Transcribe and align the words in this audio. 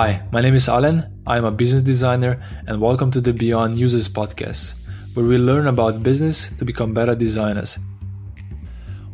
Hi, 0.00 0.22
my 0.30 0.40
name 0.40 0.54
is 0.54 0.68
Alen. 0.68 1.10
I'm 1.26 1.44
a 1.44 1.50
business 1.50 1.82
designer, 1.82 2.40
and 2.68 2.80
welcome 2.80 3.10
to 3.10 3.20
the 3.20 3.32
Beyond 3.32 3.76
Users 3.76 4.08
podcast, 4.08 4.74
where 5.14 5.26
we 5.26 5.38
learn 5.38 5.66
about 5.66 6.04
business 6.04 6.52
to 6.52 6.64
become 6.64 6.94
better 6.94 7.16
designers. 7.16 7.80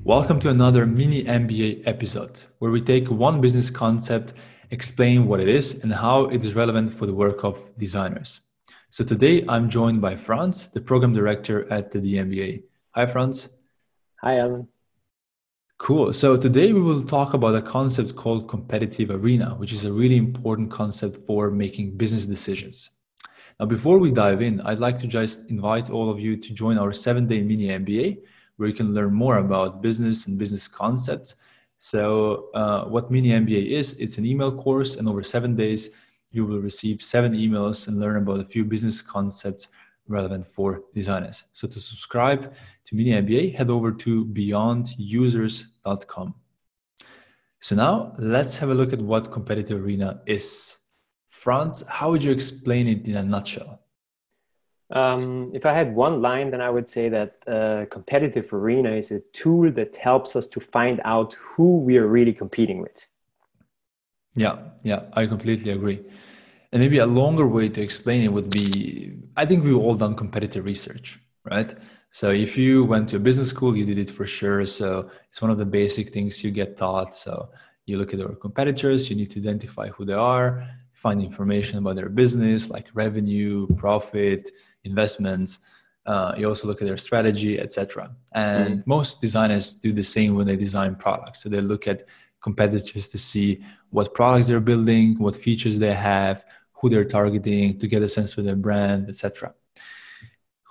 Welcome 0.03 0.38
to 0.40 0.51
another 0.51 0.85
mini 0.85 1.24
MBA 1.24 1.85
episode, 1.87 2.42
where 2.58 2.71
we 2.71 2.83
take 2.83 3.10
one 3.10 3.40
business 3.40 3.71
concept, 3.71 4.35
explain 4.72 5.26
what 5.26 5.40
it 5.40 5.49
is, 5.49 5.83
and 5.83 5.90
how 5.90 6.26
it 6.26 6.44
is 6.44 6.54
relevant 6.54 6.92
for 6.92 7.06
the 7.06 7.14
work 7.14 7.44
of 7.44 7.58
designers. 7.78 8.42
So 8.90 9.04
today 9.04 9.42
I'm 9.48 9.71
joined 9.71 10.03
by 10.03 10.16
Franz, 10.16 10.69
the 10.69 10.82
program 10.82 11.14
director 11.14 11.66
at 11.72 11.92
the 11.92 12.01
d.MBA. 12.03 12.62
Hi, 12.90 13.06
Franz. 13.06 13.48
Hi, 14.21 14.35
Alen. 14.35 14.69
Cool. 15.79 16.12
So 16.12 16.37
today 16.37 16.73
we 16.73 16.80
will 16.80 17.02
talk 17.02 17.34
about 17.34 17.56
a 17.56 17.61
concept 17.61 18.15
called 18.15 18.48
competitive 18.48 19.10
arena, 19.10 19.56
which 19.56 19.73
is 19.73 19.84
a 19.84 19.92
really 19.92 20.16
important 20.16 20.70
concept 20.70 21.16
for 21.16 21.51
making 21.51 21.96
business 21.96 22.27
decisions. 22.27 22.91
Now, 23.59 23.66
before 23.66 23.98
we 23.98 24.12
dive 24.12 24.41
in, 24.41 24.60
I'd 24.60 24.79
like 24.79 24.96
to 24.98 25.09
just 25.09 25.51
invite 25.51 25.91
all 25.91 26.10
of 26.10 26.20
you 26.20 26.37
to 26.37 26.55
join 26.55 26.79
our 26.79 26.92
seven 26.92 27.27
day 27.27 27.42
mini 27.42 27.68
MBA, 27.68 28.18
where 28.56 28.68
you 28.68 28.74
can 28.74 28.95
learn 28.95 29.12
more 29.15 29.38
about 29.38 29.82
business 29.82 30.27
and 30.27 30.38
business 30.38 30.68
concepts. 30.68 31.34
So, 31.79 32.51
uh, 32.54 32.84
what 32.84 33.10
mini 33.10 33.30
MBA 33.30 33.70
is, 33.73 33.95
it's 33.95 34.16
an 34.16 34.24
email 34.24 34.56
course, 34.56 34.95
and 34.95 35.09
over 35.09 35.24
seven 35.24 35.56
days, 35.56 35.91
you 36.30 36.46
will 36.46 36.60
receive 36.60 37.02
seven 37.02 37.32
emails 37.32 37.88
and 37.88 37.98
learn 37.98 38.16
about 38.16 38.41
a 38.41 38.45
few 38.45 38.65
business 38.65 39.02
concepts 39.02 39.68
relevant 40.08 40.46
for 40.46 40.82
designers. 40.94 41.44
So 41.52 41.66
to 41.68 41.80
subscribe 41.80 42.54
to 42.84 42.95
Mini 42.95 43.10
MBA, 43.10 43.56
head 43.56 43.70
over 43.70 43.92
to 43.92 44.24
beyondusers.com. 44.26 46.34
So 47.60 47.74
now 47.74 48.14
let's 48.18 48.56
have 48.56 48.70
a 48.70 48.74
look 48.74 48.92
at 48.92 49.00
what 49.00 49.32
competitive 49.32 49.82
arena 49.82 50.20
is. 50.26 50.79
Franz, 51.29 51.82
how 51.88 52.10
would 52.10 52.23
you 52.23 52.32
explain 52.32 52.88
it 52.88 53.09
in 53.09 53.16
a 53.16 53.23
nutshell? 53.23 53.80
Um, 54.90 55.51
if 55.54 55.64
I 55.64 55.73
had 55.73 55.95
one 55.95 56.20
line, 56.20 56.51
then 56.51 56.60
I 56.60 56.68
would 56.68 56.88
say 56.88 57.09
that 57.09 57.36
uh, 57.46 57.86
competitive 57.90 58.52
arena 58.52 58.92
is 58.92 59.10
a 59.10 59.20
tool 59.32 59.70
that 59.73 59.96
helps 59.96 60.36
us 60.36 60.46
to 60.48 60.60
find 60.60 61.01
out 61.04 61.34
who 61.34 61.80
we 61.80 61.96
are 61.96 62.07
really 62.07 62.32
competing 62.32 62.82
with. 62.82 63.09
Yeah, 64.34 64.59
yeah, 64.83 65.05
I 65.14 65.27
completely 65.27 65.73
agree. 65.73 66.05
And 66.75 66.83
maybe 66.83 66.98
a 66.98 67.06
longer 67.06 67.47
way 67.47 67.69
to 67.69 67.80
explain 67.80 68.22
it 68.22 68.33
would 68.33 68.50
be 68.50 69.12
I 69.36 69.44
think 69.47 69.64
we've 69.64 69.77
all 69.77 69.94
done 69.94 70.14
competitive 70.14 70.64
research, 70.64 71.19
right? 71.44 71.72
So 72.11 72.30
if 72.30 72.56
you 72.56 72.84
went 72.84 73.08
to 73.11 73.17
a 73.17 73.19
business 73.19 73.50
school, 73.50 73.77
you 73.77 73.84
did 73.84 73.98
it 73.98 74.11
for 74.11 74.27
sure. 74.27 74.67
So 74.67 75.11
it's 75.28 75.41
one 75.41 75.50
of 75.50 75.58
the 75.58 75.67
basic 75.67 76.11
things 76.11 76.45
you 76.45 76.50
get 76.50 76.77
taught. 76.77 77.14
So 77.14 77.48
you 77.86 77.98
look 77.98 78.12
at 78.12 78.20
our 78.20 78.34
competitors, 78.34 79.11
you 79.11 79.17
need 79.17 79.30
to 79.30 79.41
identify 79.41 79.89
who 79.89 80.05
they 80.05 80.14
are, 80.14 80.69
find 80.92 81.22
information 81.22 81.78
about 81.78 81.97
their 81.97 82.08
business, 82.08 82.70
like 82.70 82.86
revenue, 82.95 83.67
profit, 83.77 84.50
investments. 84.84 85.58
Uh, 86.06 86.34
you 86.36 86.47
also 86.47 86.69
look 86.69 86.80
at 86.83 86.86
their 86.86 86.97
strategy, 86.97 87.58
etc. 87.58 88.14
And 88.33 88.80
mm-hmm. 88.80 88.91
most 88.91 89.20
designers 89.20 89.75
do 89.75 89.92
the 89.92 90.05
same 90.05 90.34
when 90.34 90.47
they 90.47 90.56
design 90.56 90.97
products. 90.97 91.42
So 91.42 91.48
they 91.48 91.61
look 91.61 91.89
at 91.89 92.02
competitors 92.41 93.08
to 93.08 93.19
see 93.19 93.64
what 93.91 94.14
products 94.14 94.48
they're 94.48 94.61
building, 94.61 95.19
what 95.19 95.34
features 95.34 95.78
they 95.78 95.95
have, 95.95 96.45
who 96.85 96.91
they're 96.91 97.13
targeting 97.19 97.79
to 97.79 97.87
get 97.87 98.03
a 98.03 98.09
sense 98.09 98.35
for 98.35 98.43
their 98.43 98.57
brand, 98.57 99.09
etc. 99.09 99.55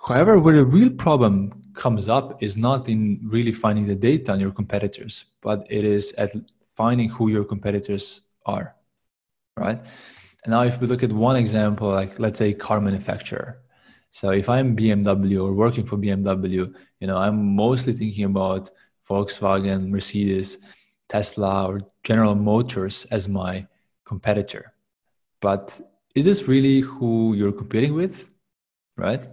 However, 0.06 0.38
where 0.38 0.54
the 0.54 0.64
real 0.64 0.90
problem 0.90 1.72
comes 1.72 2.08
up 2.08 2.40
is 2.40 2.56
not 2.56 2.88
in 2.88 3.18
really 3.24 3.50
finding 3.50 3.86
the 3.88 3.96
data 3.96 4.30
on 4.30 4.38
your 4.38 4.52
competitors, 4.52 5.24
but 5.42 5.66
it 5.68 5.82
is 5.82 6.12
at 6.12 6.30
finding 6.76 7.08
who 7.08 7.30
your 7.30 7.42
competitors 7.42 8.22
are, 8.46 8.76
right? 9.56 9.80
And 10.44 10.52
now, 10.54 10.62
if 10.62 10.80
we 10.80 10.86
look 10.86 11.02
at 11.02 11.12
one 11.12 11.34
example, 11.34 11.88
like 11.88 12.20
let's 12.20 12.38
say 12.38 12.52
car 12.52 12.80
manufacturer. 12.80 13.58
So 14.12 14.30
if 14.30 14.48
I'm 14.48 14.76
BMW 14.76 15.42
or 15.44 15.52
working 15.52 15.84
for 15.84 15.96
BMW, 15.96 16.72
you 17.00 17.06
know, 17.08 17.18
I'm 17.18 17.56
mostly 17.56 17.92
thinking 17.92 18.26
about 18.26 18.70
Volkswagen, 19.08 19.88
Mercedes, 19.88 20.58
Tesla, 21.08 21.66
or 21.66 21.80
General 22.04 22.36
Motors 22.36 23.04
as 23.10 23.26
my 23.26 23.66
competitor. 24.04 24.74
But 25.40 25.80
is 26.14 26.24
this 26.24 26.48
really 26.48 26.80
who 26.80 27.34
you're 27.34 27.52
competing 27.52 27.94
with? 27.94 28.32
Right? 28.96 29.26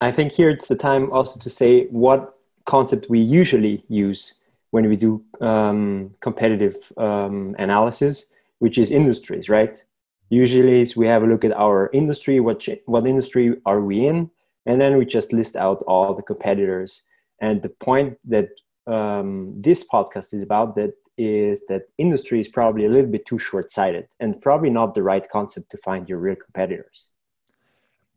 I 0.00 0.10
think 0.10 0.32
here 0.32 0.50
it's 0.50 0.68
the 0.68 0.76
time 0.76 1.12
also 1.12 1.38
to 1.40 1.50
say 1.50 1.86
what 1.86 2.34
concept 2.66 3.06
we 3.08 3.20
usually 3.20 3.84
use 3.88 4.34
when 4.70 4.88
we 4.88 4.96
do 4.96 5.22
um, 5.40 6.14
competitive 6.20 6.76
um, 6.96 7.54
analysis 7.58 8.26
which 8.58 8.78
is 8.78 8.90
industries 8.90 9.48
right? 9.48 9.84
Usually 10.30 10.86
we 10.96 11.06
have 11.08 11.22
a 11.24 11.26
look 11.26 11.44
at 11.44 11.52
our 11.52 11.90
industry 11.92 12.40
what 12.40 12.66
what 12.86 13.06
industry 13.06 13.56
are 13.66 13.80
we 13.80 14.06
in 14.06 14.30
and 14.66 14.80
then 14.80 14.96
we 14.96 15.04
just 15.04 15.32
list 15.32 15.56
out 15.56 15.82
all 15.86 16.14
the 16.14 16.22
competitors. 16.22 17.02
And 17.40 17.62
the 17.62 17.68
point 17.68 18.18
that 18.28 18.50
um, 18.86 19.54
this 19.60 19.84
podcast 19.86 20.32
is 20.34 20.42
about 20.42 20.76
that 20.76 20.94
is 21.24 21.62
that 21.68 21.82
industry 21.98 22.40
is 22.40 22.48
probably 22.48 22.84
a 22.84 22.88
little 22.88 23.10
bit 23.10 23.26
too 23.26 23.38
short-sighted 23.38 24.06
and 24.20 24.40
probably 24.40 24.70
not 24.70 24.94
the 24.94 25.02
right 25.02 25.28
concept 25.28 25.70
to 25.70 25.76
find 25.78 26.08
your 26.08 26.18
real 26.18 26.36
competitors. 26.36 27.08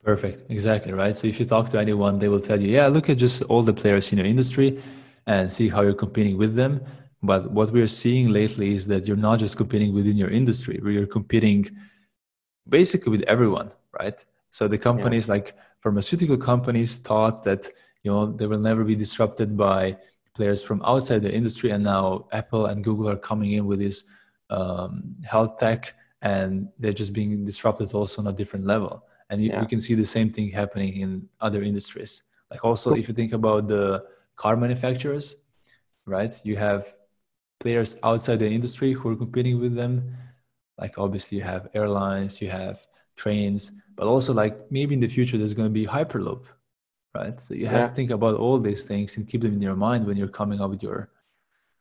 Perfect. 0.03 0.43
Exactly 0.49 0.93
right? 0.93 1.15
So 1.15 1.27
if 1.27 1.39
you 1.39 1.45
talk 1.45 1.69
to 1.69 1.79
anyone 1.79 2.19
they 2.19 2.29
will 2.29 2.41
tell 2.41 2.61
you 2.61 2.69
yeah 2.69 2.87
look 2.87 3.09
at 3.09 3.17
just 3.17 3.43
all 3.43 3.63
the 3.63 3.73
players 3.73 4.11
in 4.11 4.17
your 4.19 4.27
industry 4.27 4.81
and 5.27 5.51
see 5.51 5.67
how 5.69 5.81
you're 5.81 6.01
competing 6.05 6.37
with 6.37 6.55
them. 6.55 6.81
But 7.23 7.51
what 7.51 7.71
we're 7.71 7.87
seeing 7.87 8.29
lately 8.29 8.75
is 8.75 8.85
that 8.87 9.07
you're 9.07 9.25
not 9.29 9.39
just 9.39 9.57
competing 9.57 9.93
within 9.93 10.15
your 10.15 10.29
industry 10.29 10.79
you're 10.83 11.07
competing 11.07 11.59
basically 12.69 13.11
with 13.11 13.23
everyone 13.23 13.71
right? 13.99 14.23
So 14.51 14.67
the 14.67 14.77
companies 14.77 15.27
yeah. 15.27 15.33
like 15.35 15.57
pharmaceutical 15.81 16.37
companies 16.37 16.97
thought 16.97 17.43
that 17.43 17.69
you 18.03 18.11
know 18.11 18.25
they 18.27 18.47
will 18.47 18.59
never 18.59 18.83
be 18.83 18.95
disrupted 18.95 19.57
by 19.57 19.97
players 20.35 20.61
from 20.61 20.81
outside 20.85 21.21
the 21.21 21.33
industry, 21.33 21.71
and 21.71 21.83
now 21.83 22.27
Apple 22.31 22.67
and 22.67 22.83
Google 22.83 23.09
are 23.09 23.17
coming 23.17 23.53
in 23.53 23.65
with 23.65 23.79
this 23.79 24.05
um, 24.49 25.15
health 25.23 25.57
tech, 25.57 25.93
and 26.21 26.67
they're 26.77 26.93
just 26.93 27.13
being 27.13 27.43
disrupted 27.43 27.93
also 27.93 28.21
on 28.21 28.27
a 28.27 28.33
different 28.33 28.65
level. 28.65 29.05
And 29.29 29.41
you, 29.41 29.49
yeah. 29.49 29.61
you 29.61 29.67
can 29.67 29.79
see 29.79 29.95
the 29.95 30.05
same 30.05 30.29
thing 30.31 30.51
happening 30.51 30.97
in 30.97 31.27
other 31.41 31.63
industries. 31.63 32.23
Like 32.51 32.63
also, 32.63 32.93
if 32.93 33.07
you 33.07 33.13
think 33.13 33.33
about 33.33 33.67
the 33.67 34.03
car 34.35 34.55
manufacturers, 34.55 35.37
right? 36.05 36.33
You 36.43 36.57
have 36.57 36.93
players 37.59 37.97
outside 38.03 38.39
the 38.39 38.49
industry 38.49 38.91
who 38.91 39.09
are 39.09 39.15
competing 39.15 39.59
with 39.59 39.73
them. 39.73 40.15
Like 40.77 40.97
obviously, 40.97 41.37
you 41.37 41.43
have 41.43 41.69
airlines, 41.73 42.41
you 42.41 42.49
have 42.49 42.85
trains, 43.15 43.71
but 43.95 44.05
also 44.05 44.33
like 44.33 44.69
maybe 44.71 44.93
in 44.93 44.99
the 44.99 45.07
future 45.07 45.37
there's 45.37 45.53
going 45.53 45.69
to 45.69 45.73
be 45.73 45.85
hyperloop 45.85 46.45
right? 47.15 47.39
So 47.39 47.53
you 47.53 47.67
have 47.67 47.81
yeah. 47.81 47.87
to 47.87 47.93
think 47.97 48.11
about 48.11 48.35
all 48.43 48.59
these 48.59 48.83
things 48.91 49.17
and 49.17 49.27
keep 49.27 49.41
them 49.41 49.53
in 49.53 49.61
your 49.61 49.75
mind 49.75 50.05
when 50.05 50.17
you're 50.17 50.35
coming 50.41 50.59
up 50.61 50.69
with 50.73 50.83
your 50.83 51.09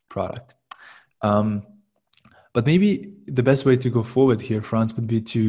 product. 0.08 0.54
Um, 1.22 1.66
but 2.54 2.64
maybe 2.66 3.14
the 3.26 3.42
best 3.42 3.64
way 3.66 3.76
to 3.76 3.90
go 3.90 4.02
forward 4.02 4.40
here, 4.40 4.62
Franz, 4.62 4.94
would 4.94 5.08
be 5.08 5.20
to 5.34 5.42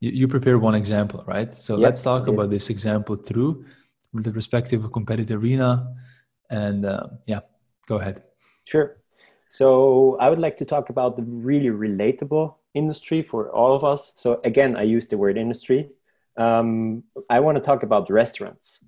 you, 0.00 0.10
you 0.10 0.26
prepare 0.28 0.58
one 0.58 0.74
example, 0.74 1.22
right? 1.26 1.54
So 1.54 1.76
let's 1.76 2.02
talk 2.02 2.26
about 2.26 2.50
this 2.50 2.68
example 2.70 3.16
through 3.16 3.64
the 4.12 4.32
perspective 4.32 4.84
of 4.84 4.92
competitive 4.92 5.42
arena, 5.42 5.94
and 6.50 6.84
uh, 6.84 7.06
yeah, 7.26 7.40
go 7.86 7.96
ahead. 7.96 8.22
Sure. 8.64 8.96
So 9.48 10.16
I 10.20 10.28
would 10.30 10.40
like 10.40 10.56
to 10.58 10.64
talk 10.64 10.90
about 10.90 11.16
the 11.16 11.22
really 11.22 11.70
relatable 11.70 12.54
industry 12.74 13.22
for 13.22 13.50
all 13.50 13.74
of 13.74 13.84
us. 13.84 14.12
So 14.16 14.40
again, 14.44 14.76
I 14.76 14.82
use 14.82 15.06
the 15.06 15.16
word 15.16 15.36
industry. 15.38 15.90
Um, 16.36 17.04
I 17.30 17.38
want 17.40 17.56
to 17.56 17.62
talk 17.62 17.84
about 17.84 18.10
restaurants 18.10 18.84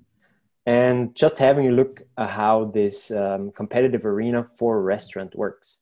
and 0.67 1.15
just 1.15 1.39
having 1.39 1.69
a 1.69 1.71
look 1.71 2.03
at 2.19 2.31
how 2.31 2.65
this 2.65 3.13
um, 3.13 3.53
competitive 3.53 4.05
arena 4.05 4.43
for 4.43 4.79
a 4.79 4.81
restaurant 4.81 5.35
works. 5.37 5.79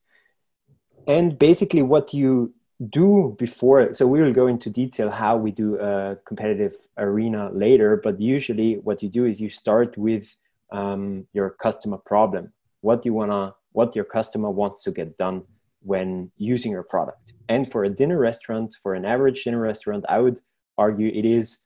And 1.07 1.39
basically, 1.39 1.83
what 1.83 2.13
you 2.13 2.55
do 2.91 3.35
before, 3.39 3.95
so 3.95 4.07
we 4.07 4.21
will 4.21 4.33
go 4.33 4.47
into 4.47 4.69
detail 4.69 5.11
how 5.11 5.37
we 5.37 5.51
do 5.51 5.79
a 5.79 6.17
competitive 6.27 6.75
arena 6.99 7.51
later, 7.53 8.01
but 8.03 8.21
usually, 8.21 8.75
what 8.77 9.03
you 9.03 9.09
do 9.09 9.25
is 9.25 9.41
you 9.41 9.49
start 9.49 9.97
with 9.97 10.37
um, 10.71 11.27
your 11.33 11.51
customer 11.51 11.99
problem. 11.99 12.53
What 12.83 13.07
you 13.07 13.15
wanna, 13.15 13.55
what 13.73 13.97
your 13.97 14.05
customer 14.05 14.51
wants 14.51 14.83
to 14.85 14.93
get 14.93 15.17
done 15.17 15.45
when 15.81 16.31
using 16.37 16.73
your 16.73 16.83
product. 16.83 17.33
And 17.49 17.71
for 17.71 17.85
a 17.85 17.91
dinner 17.91 18.19
restaurant, 18.19 18.77
for 18.83 18.95
an 18.95 19.05
average 19.05 19.45
dinner 19.45 19.61
restaurant, 19.61 20.05
I 20.09 20.19
would 20.19 20.41
argue 20.77 21.09
it 21.09 21.25
is 21.25 21.64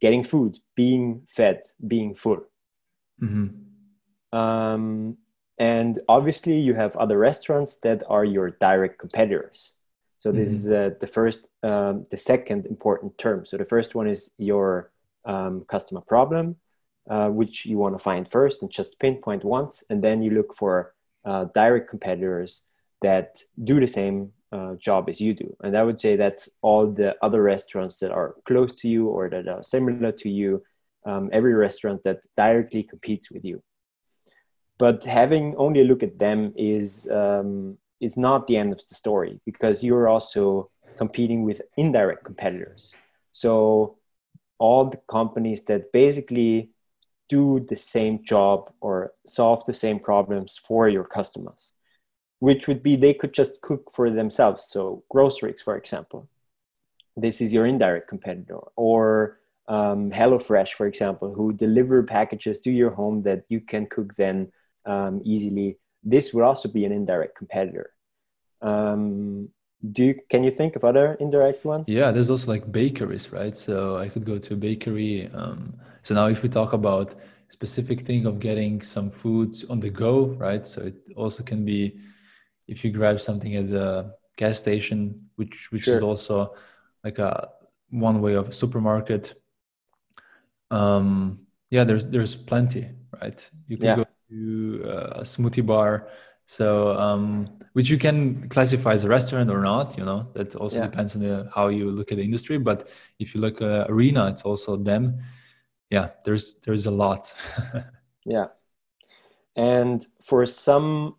getting 0.00 0.22
food, 0.22 0.58
being 0.74 1.22
fed, 1.26 1.62
being 1.86 2.14
full. 2.14 2.40
Mm-hmm. 3.22 4.38
Um, 4.38 5.16
and 5.58 5.98
obviously, 6.08 6.58
you 6.58 6.74
have 6.74 6.96
other 6.96 7.18
restaurants 7.18 7.76
that 7.78 8.02
are 8.08 8.24
your 8.24 8.50
direct 8.50 8.98
competitors. 8.98 9.74
So 10.18 10.32
this 10.32 10.50
mm-hmm. 10.50 10.56
is 10.56 10.70
uh, 10.70 10.90
the 11.00 11.06
first, 11.06 11.48
um, 11.62 12.04
the 12.10 12.16
second 12.16 12.66
important 12.66 13.18
term. 13.18 13.44
So 13.44 13.56
the 13.56 13.64
first 13.64 13.94
one 13.94 14.08
is 14.08 14.32
your 14.38 14.90
um, 15.24 15.64
customer 15.68 16.00
problem, 16.00 16.56
uh, 17.08 17.28
which 17.28 17.66
you 17.66 17.78
want 17.78 17.94
to 17.94 17.98
find 17.98 18.26
first 18.26 18.62
and 18.62 18.70
just 18.70 18.98
pinpoint 18.98 19.44
once, 19.44 19.84
and 19.90 20.02
then 20.02 20.22
you 20.22 20.30
look 20.30 20.54
for 20.54 20.94
uh, 21.24 21.44
direct 21.54 21.88
competitors 21.88 22.64
that 23.02 23.42
do 23.62 23.78
the 23.78 23.86
same 23.86 24.32
uh, 24.52 24.74
job 24.76 25.08
as 25.08 25.20
you 25.20 25.34
do. 25.34 25.56
And 25.62 25.76
I 25.76 25.82
would 25.82 26.00
say 26.00 26.16
that's 26.16 26.48
all 26.62 26.86
the 26.86 27.16
other 27.22 27.42
restaurants 27.42 27.98
that 28.00 28.10
are 28.10 28.34
close 28.46 28.72
to 28.76 28.88
you 28.88 29.08
or 29.08 29.28
that 29.28 29.48
are 29.48 29.62
similar 29.62 30.12
to 30.12 30.28
you, 30.28 30.62
um, 31.04 31.30
every 31.32 31.54
restaurant 31.54 32.02
that 32.04 32.20
directly 32.36 32.82
competes 32.82 33.30
with 33.30 33.44
you. 33.44 33.62
But 34.78 35.04
having 35.04 35.56
only 35.56 35.80
a 35.80 35.84
look 35.84 36.02
at 36.02 36.18
them 36.18 36.52
is, 36.56 37.08
um, 37.10 37.78
is 38.00 38.16
not 38.16 38.46
the 38.46 38.56
end 38.56 38.72
of 38.72 38.86
the 38.86 38.94
story 38.94 39.40
because 39.44 39.82
you're 39.82 40.08
also 40.08 40.70
competing 40.96 41.44
with 41.44 41.60
indirect 41.76 42.24
competitors. 42.24 42.94
So 43.32 43.98
all 44.58 44.86
the 44.86 45.00
companies 45.08 45.62
that 45.66 45.92
basically 45.92 46.70
do 47.28 47.60
the 47.68 47.76
same 47.76 48.24
job 48.24 48.72
or 48.80 49.12
solve 49.26 49.64
the 49.64 49.72
same 49.72 49.98
problems 49.98 50.56
for 50.56 50.88
your 50.88 51.04
customers 51.04 51.72
which 52.40 52.68
would 52.68 52.82
be 52.82 52.96
they 52.96 53.14
could 53.14 53.32
just 53.32 53.60
cook 53.60 53.90
for 53.90 54.10
themselves. 54.10 54.64
So 54.64 55.02
groceries, 55.08 55.62
for 55.62 55.76
example, 55.76 56.28
this 57.16 57.40
is 57.40 57.52
your 57.52 57.66
indirect 57.66 58.08
competitor, 58.08 58.60
or 58.76 59.38
um, 59.66 60.10
HelloFresh, 60.10 60.72
for 60.72 60.86
example, 60.86 61.34
who 61.34 61.52
deliver 61.52 62.02
packages 62.02 62.60
to 62.60 62.70
your 62.70 62.90
home 62.90 63.22
that 63.22 63.44
you 63.48 63.60
can 63.60 63.86
cook 63.86 64.14
then 64.16 64.52
um, 64.86 65.20
easily. 65.24 65.78
This 66.04 66.32
would 66.32 66.44
also 66.44 66.68
be 66.68 66.84
an 66.84 66.92
indirect 66.92 67.36
competitor. 67.36 67.90
Um, 68.62 69.48
do 69.92 70.06
you, 70.06 70.14
can 70.30 70.42
you 70.42 70.50
think 70.50 70.74
of 70.74 70.84
other 70.84 71.16
indirect 71.20 71.64
ones? 71.64 71.88
Yeah, 71.88 72.10
there's 72.10 72.30
also 72.30 72.50
like 72.50 72.70
bakeries, 72.70 73.32
right? 73.32 73.56
So 73.56 73.96
I 73.96 74.08
could 74.08 74.24
go 74.24 74.38
to 74.38 74.54
a 74.54 74.56
bakery. 74.56 75.28
Um, 75.34 75.74
so 76.02 76.14
now, 76.14 76.26
if 76.26 76.42
we 76.42 76.48
talk 76.48 76.72
about 76.72 77.14
specific 77.48 78.00
thing 78.00 78.26
of 78.26 78.40
getting 78.40 78.82
some 78.82 79.10
food 79.10 79.56
on 79.70 79.80
the 79.80 79.90
go, 79.90 80.26
right? 80.38 80.66
So 80.66 80.82
it 80.82 81.08
also 81.16 81.42
can 81.42 81.64
be 81.64 81.98
if 82.68 82.84
you 82.84 82.90
grab 82.90 83.20
something 83.20 83.56
at 83.56 83.68
the 83.68 84.14
gas 84.36 84.58
station, 84.58 85.16
which 85.36 85.72
which 85.72 85.84
sure. 85.84 85.96
is 85.96 86.02
also 86.02 86.54
like 87.02 87.18
a 87.18 87.48
one 87.90 88.20
way 88.20 88.34
of 88.34 88.48
a 88.48 88.52
supermarket. 88.52 89.34
Um, 90.70 91.46
yeah, 91.70 91.84
there's 91.84 92.06
there's 92.06 92.34
plenty, 92.36 92.88
right? 93.20 93.50
You 93.66 93.76
can 93.76 93.86
yeah. 93.86 93.96
go 93.96 94.04
to 94.30 94.84
uh, 94.86 95.20
a 95.20 95.22
smoothie 95.22 95.64
bar, 95.64 96.08
so 96.46 96.96
um, 96.98 97.58
which 97.72 97.90
you 97.90 97.98
can 97.98 98.48
classify 98.48 98.92
as 98.92 99.04
a 99.04 99.08
restaurant 99.08 99.50
or 99.50 99.60
not. 99.60 99.98
You 99.98 100.04
know, 100.04 100.28
that 100.34 100.54
also 100.56 100.78
yeah. 100.78 100.86
depends 100.86 101.16
on 101.16 101.22
the, 101.22 101.50
how 101.54 101.68
you 101.68 101.90
look 101.90 102.12
at 102.12 102.18
the 102.18 102.24
industry. 102.24 102.58
But 102.58 102.88
if 103.18 103.34
you 103.34 103.40
look 103.40 103.60
at 103.62 103.90
arena, 103.90 104.28
it's 104.28 104.42
also 104.42 104.76
them. 104.76 105.20
Yeah, 105.90 106.08
there's 106.24 106.60
there's 106.60 106.86
a 106.86 106.90
lot. 106.90 107.34
yeah, 108.24 108.46
and 109.56 110.06
for 110.22 110.44
some 110.46 111.17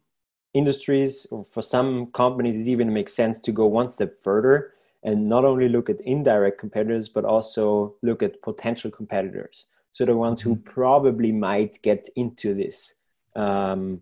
industries 0.54 1.28
or 1.32 1.44
for 1.44 1.62
some 1.62 2.08
companies 2.08 2.56
it 2.56 2.68
even 2.68 2.92
makes 2.94 3.14
sense 3.14 3.40
to 3.40 3.52
go 3.52 3.66
one 3.66 3.90
step 3.90 4.20
further 4.20 4.74
and 5.04 5.30
not 5.30 5.46
only 5.46 5.70
look 5.70 5.90
at 5.90 6.02
indirect 6.02 6.60
competitors 6.60 7.08
but 7.08 7.24
also 7.24 7.96
look 8.02 8.24
at 8.24 8.42
potential 8.42 8.92
competitors. 8.92 9.68
So 9.92 10.06
the 10.06 10.16
ones 10.16 10.42
who 10.42 10.56
mm-hmm. 10.56 10.70
probably 10.70 11.32
might 11.32 11.82
get 11.82 12.10
into 12.16 12.54
this 12.54 12.96
um, 13.36 14.02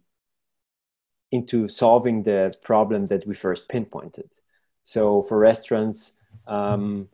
into 1.31 1.67
solving 1.67 2.23
the 2.23 2.53
problem 2.63 3.07
that 3.07 3.27
we 3.27 3.35
first 3.35 3.67
pinpointed. 3.67 4.29
So 4.83 5.23
for 5.23 5.37
restaurants 5.37 6.13
um, 6.47 7.09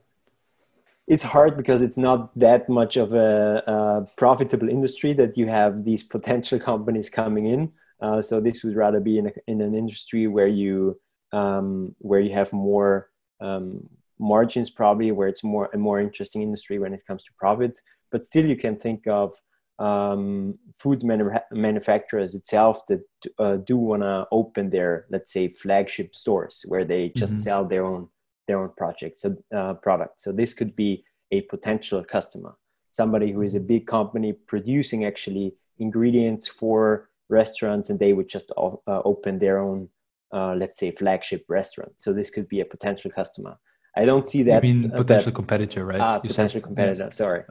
it's 1.08 1.24
hard 1.24 1.58
because 1.58 1.82
it's 1.82 1.98
not 1.98 2.38
that 2.40 2.70
much 2.70 2.98
of 2.98 3.14
a, 3.14 3.64
a 3.68 4.08
profitable 4.16 4.70
industry 4.70 5.14
that 5.14 5.38
you 5.38 5.48
have 5.48 5.84
these 5.84 6.04
potential 6.04 6.60
companies 6.72 7.10
coming 7.10 7.48
in 7.48 7.72
uh, 8.04 8.22
so 8.22 8.42
this 8.42 8.64
would 8.64 8.76
rather 8.76 9.00
be 9.00 9.18
in, 9.18 9.28
a, 9.28 9.32
in 9.48 9.62
an 9.62 9.74
industry 9.74 10.28
where 10.28 10.48
you 10.48 11.00
um, 11.32 11.96
where 12.00 12.20
you 12.20 12.34
have 12.34 12.52
more 12.54 13.10
um, 13.40 13.90
margins, 14.20 14.70
probably 14.70 15.12
where 15.12 15.30
it's 15.30 15.44
more 15.44 15.70
a 15.74 15.78
more 15.78 16.02
interesting 16.02 16.42
industry 16.42 16.78
when 16.78 16.94
it 16.94 17.06
comes 17.08 17.24
to 17.24 17.32
profits. 17.40 17.82
But 18.12 18.26
still, 18.26 18.46
you 18.46 18.58
can 18.58 18.76
think 18.76 19.08
of 19.08 19.34
um, 19.80 20.60
food 20.76 21.02
manu- 21.04 21.32
manufacturers 21.52 22.36
itself 22.36 22.86
that 22.88 23.02
uh, 23.40 23.56
do 23.56 23.78
want 23.78 24.04
to 24.04 24.28
open 24.32 24.70
their 24.70 25.06
let's 25.10 25.32
say 25.32 25.48
flagship 25.48 26.14
stores 26.14 26.66
where 26.68 26.84
they 26.84 27.12
just 27.16 27.34
mm-hmm. 27.34 27.42
sell 27.42 27.66
their 27.66 27.86
own 27.86 28.10
their 28.48 28.60
own 28.60 28.72
project 28.76 29.18
so 29.20 29.36
uh, 29.56 29.76
product. 29.76 30.20
So 30.20 30.34
this 30.34 30.54
could 30.54 30.76
be 30.76 31.06
a 31.32 31.42
potential 31.42 32.04
customer, 32.04 32.58
somebody 32.92 33.32
who 33.32 33.42
is 33.42 33.56
a 33.56 33.62
big 33.62 33.88
company 33.88 34.34
producing 34.34 35.06
actually 35.06 35.56
ingredients 35.80 36.48
for 36.50 37.10
restaurants 37.30 37.90
and 37.90 38.00
they 38.00 38.14
would 38.14 38.30
just 38.30 38.52
uh, 38.58 38.72
open 38.86 39.40
their 39.40 39.60
own 39.60 39.90
uh, 40.34 40.56
let's 40.56 40.80
say 40.80 40.92
flagship 40.92 41.46
restaurant. 41.48 41.92
So 41.98 42.12
this 42.12 42.30
could 42.30 42.50
be 42.50 42.60
a 42.60 42.66
potential 42.66 43.12
customer. 43.12 43.60
I 43.96 44.06
don't 44.06 44.28
see 44.28 44.42
that 44.44 44.64
you 44.64 44.74
mean 44.74 44.92
uh, 44.92 44.96
potential 44.96 45.26
that, 45.26 45.36
competitor 45.36 45.86
right? 45.86 46.00
Ah, 46.00 46.20
potential 46.20 46.60
said, 46.60 46.64
competitor 46.64 47.04
yes. 47.04 47.16
sorry. 47.16 47.44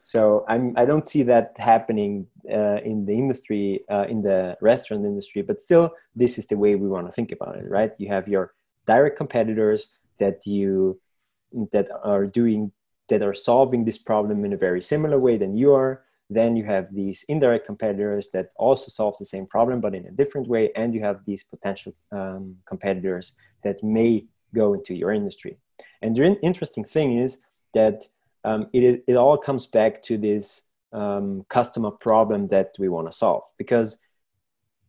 So 0.00 0.44
I'm, 0.48 0.74
i 0.76 0.84
don't 0.84 1.08
see 1.08 1.22
that 1.24 1.56
happening 1.58 2.26
uh, 2.48 2.78
in 2.90 3.06
the 3.06 3.14
industry 3.14 3.84
uh, 3.90 4.06
in 4.08 4.22
the 4.22 4.56
restaurant 4.60 5.04
industry 5.04 5.42
but 5.42 5.60
still 5.60 5.90
this 6.14 6.38
is 6.38 6.46
the 6.46 6.58
way 6.58 6.74
we 6.74 6.88
want 6.88 7.06
to 7.08 7.12
think 7.12 7.32
about 7.32 7.56
it 7.56 7.68
right? 7.68 7.92
You 7.98 8.08
have 8.08 8.28
your 8.28 8.54
direct 8.86 9.16
competitors 9.16 9.96
that 10.18 10.46
you 10.46 11.00
that 11.72 11.88
are 12.04 12.26
doing 12.26 12.70
that 13.08 13.22
are 13.22 13.34
solving 13.34 13.84
this 13.84 13.98
problem 13.98 14.44
in 14.44 14.52
a 14.52 14.56
very 14.68 14.80
similar 14.80 15.18
way 15.18 15.36
than 15.36 15.56
you 15.56 15.72
are 15.72 16.04
then 16.30 16.56
you 16.56 16.64
have 16.64 16.94
these 16.94 17.24
indirect 17.28 17.66
competitors 17.66 18.30
that 18.30 18.48
also 18.56 18.88
solve 18.88 19.16
the 19.18 19.24
same 19.24 19.46
problem, 19.46 19.80
but 19.80 19.94
in 19.94 20.06
a 20.06 20.10
different 20.10 20.48
way. 20.48 20.70
And 20.74 20.94
you 20.94 21.02
have 21.02 21.20
these 21.26 21.44
potential 21.44 21.94
um, 22.12 22.56
competitors 22.66 23.36
that 23.62 23.82
may 23.82 24.24
go 24.54 24.74
into 24.74 24.94
your 24.94 25.12
industry. 25.12 25.58
And 26.02 26.16
the 26.16 26.38
interesting 26.40 26.84
thing 26.84 27.18
is 27.18 27.40
that 27.74 28.06
um, 28.44 28.68
it, 28.72 29.04
it 29.06 29.16
all 29.16 29.36
comes 29.36 29.66
back 29.66 30.02
to 30.02 30.16
this 30.16 30.68
um, 30.92 31.44
customer 31.48 31.90
problem 31.90 32.48
that 32.48 32.74
we 32.78 32.88
want 32.88 33.10
to 33.10 33.16
solve. 33.16 33.44
Because 33.58 33.98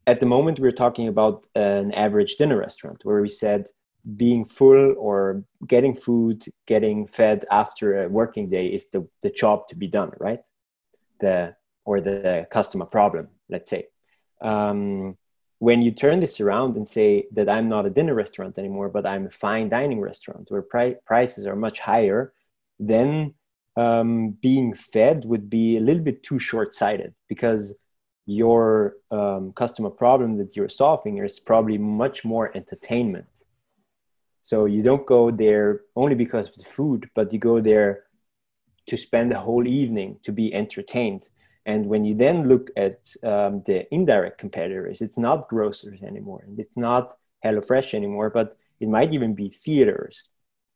at 0.07 0.19
the 0.19 0.25
moment, 0.25 0.59
we're 0.59 0.71
talking 0.71 1.07
about 1.07 1.47
an 1.55 1.91
average 1.93 2.35
dinner 2.35 2.57
restaurant 2.57 3.03
where 3.03 3.21
we 3.21 3.29
said 3.29 3.67
being 4.15 4.45
full 4.45 4.93
or 4.99 5.43
getting 5.65 5.95
food, 5.95 6.43
getting 6.67 7.07
fed 7.07 7.43
after 7.49 8.03
a 8.03 8.07
working 8.07 8.49
day 8.49 8.67
is 8.67 8.89
the, 8.91 9.07
the 9.23 9.31
job 9.31 9.67
to 9.67 9.75
be 9.75 9.87
done, 9.87 10.11
right? 10.19 10.41
The 11.19 11.55
or 11.85 12.01
the 12.01 12.47
customer 12.49 12.85
problem 12.85 13.29
let's 13.49 13.69
say. 13.69 13.87
Um, 14.41 15.17
when 15.59 15.81
you 15.81 15.91
turn 15.91 16.19
this 16.19 16.41
around 16.41 16.75
and 16.75 16.85
say 16.85 17.27
that 17.31 17.47
i'm 17.47 17.69
not 17.69 17.85
a 17.85 17.89
dinner 17.89 18.13
restaurant 18.13 18.57
anymore 18.57 18.89
but 18.89 19.05
i'm 19.05 19.25
a 19.25 19.29
fine 19.29 19.69
dining 19.69 20.01
restaurant 20.01 20.45
where 20.49 20.61
pri- 20.61 20.97
prices 21.05 21.47
are 21.47 21.55
much 21.55 21.79
higher 21.79 22.33
then 22.77 23.33
um, 23.77 24.31
being 24.41 24.73
fed 24.73 25.25
would 25.25 25.49
be 25.49 25.77
a 25.77 25.81
little 25.81 26.03
bit 26.03 26.23
too 26.23 26.39
short-sighted 26.39 27.13
because 27.27 27.77
your 28.25 28.95
um, 29.11 29.51
customer 29.53 29.89
problem 29.89 30.37
that 30.37 30.55
you're 30.55 30.69
solving 30.69 31.17
is 31.17 31.39
probably 31.39 31.77
much 31.77 32.25
more 32.25 32.55
entertainment. 32.55 33.27
So 34.41 34.65
you 34.65 34.81
don't 34.81 35.05
go 35.05 35.29
there 35.29 35.81
only 35.95 36.15
because 36.15 36.47
of 36.47 36.55
the 36.55 36.63
food 36.63 37.09
but 37.15 37.33
you 37.33 37.39
go 37.39 37.59
there 37.59 38.04
to 38.87 38.97
spend 38.97 39.31
the 39.31 39.39
whole 39.39 39.67
evening 39.67 40.19
to 40.23 40.31
be 40.31 40.53
entertained. 40.53 41.27
And 41.65 41.87
when 41.87 42.05
you 42.05 42.13
then 42.13 42.47
look 42.47 42.69
at 42.77 43.15
um, 43.23 43.63
the 43.65 43.91
indirect 43.93 44.37
competitors, 44.37 45.01
it's 45.01 45.17
not 45.17 45.49
grocers 45.49 46.01
anymore, 46.03 46.43
and 46.45 46.59
it's 46.59 46.77
not 46.77 47.17
HelloFresh 47.43 47.93
anymore, 47.93 48.29
but 48.29 48.55
it 48.79 48.87
might 48.87 49.13
even 49.13 49.33
be 49.33 49.49
theaters 49.49 50.27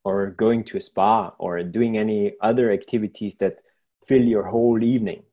or 0.04 0.32
going 0.32 0.64
to 0.64 0.78
a 0.78 0.82
spa 0.82 1.34
or 1.38 1.62
doing 1.62 1.98
any 1.98 2.34
other 2.42 2.72
activities 2.72 3.36
that 3.36 3.62
fill 4.04 4.24
your 4.24 4.44
whole 4.44 4.82
evening. 4.82 5.24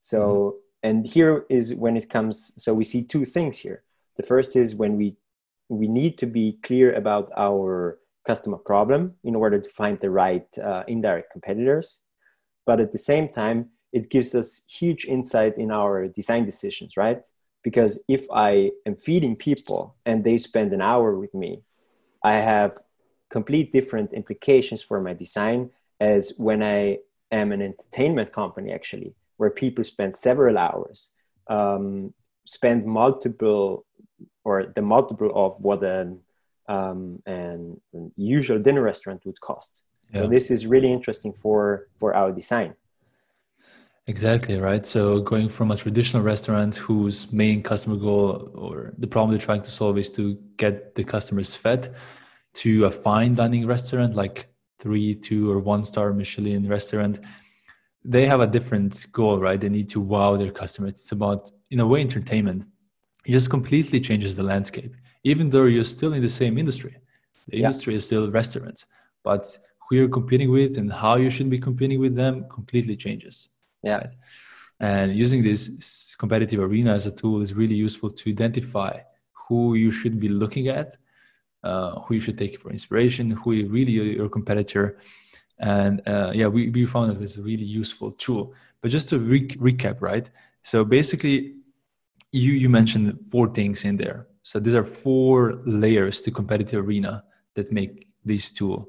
So, 0.00 0.20
mm-hmm. 0.20 0.88
and 0.88 1.06
here 1.06 1.46
is 1.48 1.74
when 1.74 1.96
it 1.96 2.10
comes. 2.10 2.52
So 2.62 2.74
we 2.74 2.84
see 2.84 3.02
two 3.02 3.24
things 3.24 3.58
here. 3.58 3.82
The 4.16 4.22
first 4.22 4.54
is 4.56 4.74
when 4.74 4.96
we 4.96 5.16
we 5.68 5.88
need 5.88 6.18
to 6.18 6.26
be 6.26 6.58
clear 6.62 6.92
about 6.92 7.32
our 7.36 7.98
customer 8.26 8.58
problem 8.58 9.14
in 9.24 9.34
order 9.34 9.58
to 9.58 9.68
find 9.68 9.98
the 9.98 10.10
right 10.10 10.46
uh, 10.58 10.84
indirect 10.86 11.32
competitors 11.32 12.01
but 12.66 12.80
at 12.80 12.92
the 12.92 12.98
same 12.98 13.28
time 13.28 13.68
it 13.92 14.08
gives 14.08 14.34
us 14.34 14.64
huge 14.68 15.04
insight 15.04 15.58
in 15.58 15.70
our 15.70 16.08
design 16.08 16.44
decisions 16.44 16.96
right? 16.96 17.26
Because 17.62 18.02
if 18.08 18.26
i 18.32 18.70
am 18.86 18.96
feeding 18.96 19.36
people 19.36 19.94
and 20.04 20.24
they 20.24 20.36
spend 20.36 20.72
an 20.72 20.82
hour 20.82 21.18
with 21.18 21.32
me 21.34 21.62
i 22.24 22.34
have 22.34 22.72
complete 23.30 23.72
different 23.72 24.12
implications 24.12 24.82
for 24.82 25.00
my 25.00 25.14
design 25.14 25.70
as 26.00 26.34
when 26.38 26.62
i 26.62 26.98
am 27.30 27.52
an 27.52 27.62
entertainment 27.62 28.32
company 28.32 28.72
actually 28.72 29.14
where 29.36 29.50
people 29.50 29.84
spend 29.84 30.14
several 30.14 30.58
hours 30.58 31.10
um, 31.48 32.12
spend 32.44 32.84
multiple 32.84 33.84
or 34.44 34.72
the 34.74 34.82
multiple 34.82 35.30
of 35.34 35.60
what 35.60 35.82
an, 35.82 36.18
um, 36.68 37.22
an, 37.26 37.80
an 37.92 38.12
usual 38.16 38.58
dinner 38.58 38.82
restaurant 38.82 39.24
would 39.24 39.40
cost 39.40 39.84
so 40.14 40.26
this 40.26 40.50
is 40.50 40.66
really 40.66 40.92
interesting 40.92 41.32
for 41.32 41.88
for 41.96 42.14
our 42.14 42.32
design. 42.32 42.74
Exactly 44.08 44.58
right. 44.58 44.84
So 44.84 45.20
going 45.20 45.48
from 45.48 45.70
a 45.70 45.76
traditional 45.76 46.22
restaurant 46.22 46.74
whose 46.74 47.32
main 47.32 47.62
customer 47.62 47.96
goal 47.96 48.50
or 48.54 48.92
the 48.98 49.06
problem 49.06 49.30
they're 49.30 49.46
trying 49.46 49.62
to 49.62 49.70
solve 49.70 49.96
is 49.96 50.10
to 50.12 50.36
get 50.56 50.96
the 50.96 51.04
customers 51.04 51.54
fed, 51.54 51.94
to 52.54 52.86
a 52.86 52.90
fine 52.90 53.34
dining 53.34 53.64
restaurant 53.66 54.14
like 54.16 54.48
three, 54.80 55.14
two, 55.14 55.50
or 55.50 55.60
one 55.60 55.84
star 55.84 56.12
Michelin 56.12 56.68
restaurant, 56.68 57.20
they 58.04 58.26
have 58.26 58.40
a 58.40 58.46
different 58.46 59.06
goal, 59.12 59.38
right? 59.38 59.60
They 59.60 59.68
need 59.68 59.88
to 59.90 60.00
wow 60.00 60.36
their 60.36 60.50
customers. 60.50 60.94
It's 60.94 61.12
about, 61.12 61.50
in 61.70 61.78
a 61.78 61.86
way, 61.86 62.00
entertainment. 62.00 62.66
It 63.24 63.30
just 63.30 63.50
completely 63.50 64.00
changes 64.00 64.34
the 64.34 64.42
landscape, 64.42 64.96
even 65.22 65.48
though 65.48 65.66
you're 65.66 65.84
still 65.84 66.12
in 66.12 66.22
the 66.22 66.28
same 66.28 66.58
industry. 66.58 66.96
The 67.48 67.58
yeah. 67.58 67.66
industry 67.66 67.94
is 67.94 68.04
still 68.04 68.28
restaurants, 68.30 68.86
but 69.22 69.56
who 69.92 69.98
you're 69.98 70.08
competing 70.08 70.50
with 70.50 70.78
and 70.78 70.90
how 70.90 71.16
you 71.16 71.28
should 71.28 71.50
be 71.50 71.58
competing 71.58 72.00
with 72.00 72.14
them 72.16 72.46
completely 72.48 72.96
changes. 72.96 73.50
Yeah. 73.82 73.98
Right? 73.98 74.14
And 74.80 75.14
using 75.14 75.42
this 75.42 76.16
competitive 76.18 76.60
arena 76.60 76.94
as 76.94 77.06
a 77.06 77.14
tool 77.14 77.42
is 77.42 77.52
really 77.52 77.74
useful 77.74 78.08
to 78.10 78.30
identify 78.30 79.00
who 79.32 79.74
you 79.74 79.92
should 79.92 80.18
be 80.18 80.28
looking 80.28 80.68
at, 80.68 80.96
uh, 81.62 82.00
who 82.00 82.14
you 82.14 82.22
should 82.22 82.38
take 82.38 82.58
for 82.58 82.70
inspiration, 82.70 83.32
who 83.32 83.50
really 83.50 83.92
your 83.92 84.30
competitor. 84.30 84.98
And 85.58 86.00
uh, 86.08 86.32
yeah, 86.34 86.46
we, 86.46 86.70
we 86.70 86.86
found 86.86 87.12
it 87.12 87.20
was 87.20 87.36
a 87.36 87.42
really 87.42 87.64
useful 87.82 88.12
tool. 88.12 88.54
But 88.80 88.90
just 88.90 89.10
to 89.10 89.18
re- 89.18 89.56
recap, 89.68 90.00
right? 90.00 90.28
So 90.62 90.86
basically, 90.86 91.56
you 92.32 92.52
you 92.52 92.70
mentioned 92.70 93.20
four 93.30 93.46
things 93.52 93.84
in 93.84 93.98
there. 93.98 94.26
So 94.42 94.58
these 94.58 94.74
are 94.74 94.84
four 94.84 95.60
layers 95.66 96.22
to 96.22 96.30
competitive 96.30 96.86
arena 96.86 97.24
that 97.54 97.70
make 97.70 98.08
this 98.24 98.50
tool. 98.50 98.88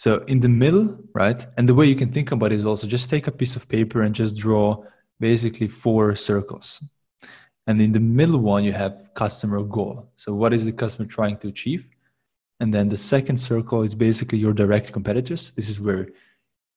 So 0.00 0.24
in 0.28 0.40
the 0.40 0.48
middle, 0.48 0.96
right? 1.12 1.46
And 1.58 1.68
the 1.68 1.74
way 1.74 1.84
you 1.84 1.94
can 1.94 2.10
think 2.10 2.32
about 2.32 2.52
it 2.52 2.60
is 2.60 2.64
also 2.64 2.86
just 2.86 3.10
take 3.10 3.26
a 3.26 3.30
piece 3.30 3.54
of 3.54 3.68
paper 3.68 4.00
and 4.00 4.14
just 4.14 4.34
draw 4.34 4.82
basically 5.28 5.68
four 5.68 6.16
circles. 6.16 6.82
And 7.66 7.82
in 7.82 7.92
the 7.92 8.00
middle 8.00 8.38
one, 8.38 8.64
you 8.64 8.72
have 8.72 9.10
customer 9.12 9.62
goal. 9.62 10.10
So 10.16 10.32
what 10.32 10.54
is 10.54 10.64
the 10.64 10.72
customer 10.72 11.06
trying 11.06 11.36
to 11.40 11.48
achieve? 11.48 11.86
And 12.60 12.72
then 12.72 12.88
the 12.88 12.96
second 12.96 13.36
circle 13.36 13.82
is 13.82 13.94
basically 13.94 14.38
your 14.38 14.54
direct 14.54 14.90
competitors. 14.90 15.52
This 15.52 15.68
is 15.68 15.78
where 15.78 16.08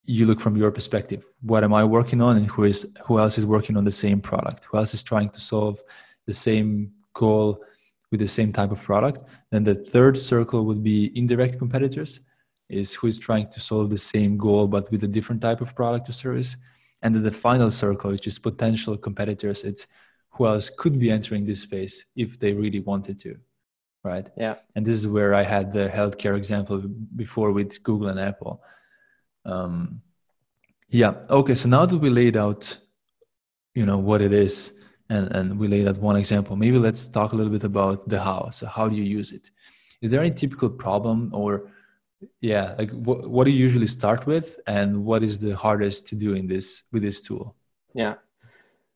you 0.03 0.25
look 0.25 0.41
from 0.41 0.57
your 0.57 0.71
perspective. 0.73 1.23
What 1.43 1.63
am 1.63 1.73
I 1.73 1.85
working 1.85 2.21
on 2.21 2.35
and 2.35 2.47
who 2.47 2.65
is 2.65 2.85
who 3.05 3.19
else 3.19 3.37
is 3.37 3.45
working 3.45 3.77
on 3.77 3.85
the 3.85 3.97
same 4.05 4.19
product? 4.19 4.65
Who 4.65 4.77
else 4.77 4.93
is 4.93 5.01
trying 5.01 5.29
to 5.29 5.39
solve 5.39 5.81
the 6.25 6.33
same 6.33 6.91
goal 7.13 7.63
with 8.11 8.19
the 8.19 8.27
same 8.27 8.51
type 8.51 8.71
of 8.73 8.83
product? 8.83 9.19
Then 9.49 9.63
the 9.63 9.75
third 9.75 10.17
circle 10.17 10.65
would 10.65 10.83
be 10.83 11.17
indirect 11.17 11.57
competitors, 11.57 12.19
is 12.73 12.93
who 12.93 13.07
is 13.07 13.19
trying 13.19 13.49
to 13.49 13.59
solve 13.59 13.89
the 13.89 13.97
same 13.97 14.37
goal 14.37 14.67
but 14.67 14.89
with 14.91 15.03
a 15.03 15.07
different 15.07 15.41
type 15.41 15.61
of 15.61 15.75
product 15.75 16.09
or 16.09 16.13
service. 16.13 16.55
And 17.01 17.13
then 17.13 17.23
the 17.23 17.31
final 17.31 17.69
circle, 17.69 18.11
which 18.11 18.27
is 18.27 18.39
potential 18.39 18.97
competitors, 18.97 19.63
it's 19.63 19.87
who 20.29 20.47
else 20.47 20.69
could 20.69 20.97
be 20.97 21.11
entering 21.11 21.45
this 21.45 21.61
space 21.61 22.05
if 22.15 22.39
they 22.39 22.53
really 22.53 22.79
wanted 22.79 23.19
to. 23.19 23.37
Right. 24.03 24.29
Yeah. 24.35 24.55
And 24.75 24.85
this 24.85 24.97
is 24.97 25.07
where 25.07 25.33
I 25.33 25.43
had 25.43 25.71
the 25.71 25.87
healthcare 25.87 26.35
example 26.35 26.81
before 27.15 27.51
with 27.51 27.81
Google 27.83 28.09
and 28.09 28.19
Apple. 28.19 28.61
Um, 29.45 30.01
yeah. 30.89 31.23
Okay. 31.29 31.55
So 31.55 31.69
now 31.69 31.85
that 31.85 31.97
we 31.97 32.09
laid 32.09 32.35
out, 32.35 32.77
you 33.75 33.85
know, 33.85 33.97
what 33.97 34.21
it 34.21 34.33
is 34.33 34.73
and, 35.09 35.31
and 35.31 35.57
we 35.57 35.67
laid 35.67 35.87
out 35.87 35.97
one 35.97 36.17
example, 36.17 36.55
maybe 36.55 36.77
let's 36.77 37.07
talk 37.07 37.31
a 37.31 37.35
little 37.35 37.51
bit 37.51 37.63
about 37.63 38.09
the 38.09 38.19
how. 38.21 38.49
So 38.49 38.67
how 38.67 38.87
do 38.87 38.95
you 38.95 39.03
use 39.03 39.31
it? 39.31 39.49
Is 40.01 40.11
there 40.11 40.19
any 40.19 40.31
typical 40.31 40.69
problem 40.69 41.31
or 41.33 41.71
yeah 42.41 42.75
like 42.77 42.91
what, 42.91 43.29
what 43.29 43.43
do 43.45 43.51
you 43.51 43.59
usually 43.59 43.87
start 43.87 44.25
with 44.25 44.59
and 44.67 45.03
what 45.05 45.23
is 45.23 45.39
the 45.39 45.55
hardest 45.55 46.07
to 46.07 46.15
do 46.15 46.33
in 46.33 46.47
this 46.47 46.83
with 46.91 47.01
this 47.01 47.21
tool 47.21 47.55
yeah 47.93 48.15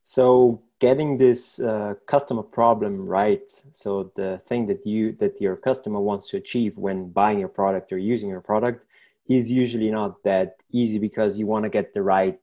so 0.03 0.61
getting 0.79 1.17
this 1.17 1.59
uh, 1.59 1.93
customer 2.05 2.43
problem 2.43 3.05
right 3.05 3.49
so 3.71 4.11
the 4.15 4.37
thing 4.47 4.67
that 4.67 4.85
you 4.85 5.11
that 5.13 5.39
your 5.41 5.55
customer 5.55 5.99
wants 5.99 6.29
to 6.29 6.37
achieve 6.37 6.77
when 6.77 7.09
buying 7.09 7.39
your 7.39 7.49
product 7.49 7.91
or 7.91 7.97
using 7.97 8.29
your 8.29 8.41
product 8.41 8.85
is 9.27 9.51
usually 9.51 9.91
not 9.91 10.21
that 10.23 10.63
easy 10.71 10.99
because 10.99 11.37
you 11.37 11.47
want 11.47 11.63
to 11.63 11.69
get 11.69 11.93
the 11.93 12.01
right 12.01 12.39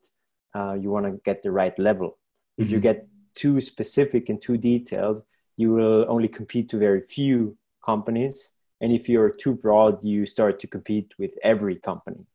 uh, 0.55 0.75
you 0.75 0.91
want 0.91 1.07
to 1.07 1.13
get 1.25 1.43
the 1.43 1.51
right 1.51 1.79
level 1.79 2.11
mm-hmm. 2.11 2.63
if 2.63 2.71
you 2.71 2.79
mm-hmm. 2.79 2.83
get 2.83 3.09
too 3.35 3.61
specific 3.61 4.29
and 4.29 4.43
too 4.43 4.57
detailed 4.57 5.23
you 5.57 5.73
will 5.73 6.05
only 6.09 6.29
compete 6.29 6.69
to 6.69 6.77
very 6.79 7.01
few 7.01 7.57
companies 7.85 8.51
and 8.85 8.93
if 8.93 9.09
you're 9.09 9.31
too 9.31 9.55
broad 9.55 10.05
you 10.05 10.27
start 10.27 10.61
to 10.61 10.67
compete 10.67 11.11
with 11.19 11.33
every 11.43 11.77
company. 11.77 12.27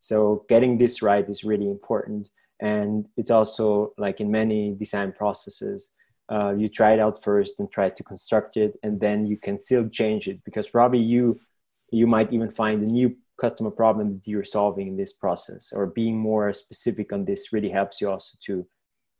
So 0.00 0.44
getting 0.50 0.76
this 0.76 1.00
right 1.00 1.26
is 1.26 1.44
really 1.44 1.70
important. 1.70 2.28
And 2.60 3.08
it's 3.16 3.30
also 3.30 3.94
like 3.96 4.20
in 4.20 4.30
many 4.30 4.74
design 4.74 5.12
processes 5.12 5.92
uh, 6.30 6.52
you 6.60 6.68
try 6.68 6.92
it 6.92 7.00
out 7.00 7.22
first 7.28 7.58
and 7.58 7.70
try 7.70 7.88
to 7.88 8.02
construct 8.02 8.58
it 8.58 8.78
and 8.82 9.00
then 9.00 9.26
you 9.26 9.38
can 9.38 9.58
still 9.58 9.88
change 9.88 10.28
it 10.28 10.38
because 10.44 10.68
probably 10.68 11.00
you 11.14 11.40
you 11.90 12.06
might 12.06 12.32
even 12.32 12.50
find 12.50 12.82
a 12.82 12.92
new 12.98 13.08
customer 13.44 13.70
problem 13.70 14.06
that 14.14 14.26
you're 14.30 14.52
solving 14.58 14.86
in 14.88 14.96
this 14.96 15.12
process 15.12 15.72
or 15.76 15.86
being 15.86 16.16
more 16.18 16.52
specific 16.52 17.12
on 17.12 17.24
this 17.24 17.52
really 17.52 17.72
helps 17.78 18.00
you 18.00 18.10
also 18.10 18.36
to 18.46 18.66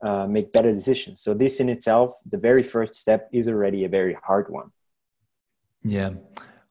uh, 0.09 0.26
make 0.26 0.53
better 0.53 0.73
decisions. 0.73 1.23
So 1.23 1.33
this 1.35 1.61
in 1.61 1.69
itself 1.71 2.11
the 2.35 2.41
very 2.49 2.62
first 2.62 2.95
step 2.95 3.29
is 3.33 3.49
already 3.49 3.85
a 3.85 3.88
very 3.99 4.17
hard 4.29 4.47
one. 4.50 4.71
Yeah 5.83 6.11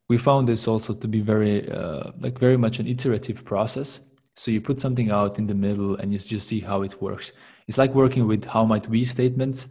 we 0.10 0.18
found 0.18 0.48
this 0.48 0.68
also 0.68 0.94
to 0.94 1.08
be 1.08 1.22
very 1.22 1.70
uh, 1.72 2.12
like 2.20 2.38
very 2.40 2.58
much 2.58 2.80
an 2.80 2.88
iterative 2.88 3.46
process. 3.46 4.02
So 4.36 4.52
you 4.52 4.62
put 4.62 4.80
something 4.80 5.12
out 5.12 5.38
in 5.38 5.46
the 5.48 5.56
middle 5.56 5.96
and 5.96 6.12
you 6.12 6.20
just 6.20 6.48
see 6.48 6.60
how 6.60 6.82
it 6.82 7.02
works. 7.02 7.32
It's 7.68 7.78
like 7.78 7.94
working 7.94 8.28
with 8.28 8.46
how 8.46 8.66
might 8.66 8.88
we 8.88 9.06
statements. 9.06 9.68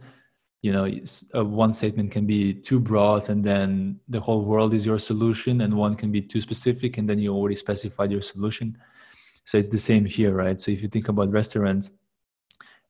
You 0.61 0.71
know 0.71 0.89
uh, 1.35 1.43
one 1.43 1.73
statement 1.73 2.11
can 2.11 2.25
be 2.25 2.53
too 2.53 2.79
broad 2.79 3.29
and 3.29 3.43
then 3.43 3.99
the 4.07 4.21
whole 4.21 4.45
world 4.45 4.73
is 4.73 4.85
your 4.85 4.97
solution 4.97 5.61
and 5.61 5.73
one 5.75 5.95
can 5.95 6.09
be 6.11 6.21
too 6.21 6.39
specific 6.39 6.97
and 6.97 7.07
then 7.07 7.19
you 7.19 7.33
already 7.33 7.57
specified 7.57 8.11
your 8.11 8.21
solution. 8.21 8.77
So 9.43 9.57
it's 9.57 9.69
the 9.69 9.77
same 9.77 10.05
here 10.05 10.33
right? 10.33 10.57
So 10.59 10.71
if 10.71 10.81
you 10.81 10.87
think 10.87 11.09
about 11.09 11.31
restaurants 11.31 11.91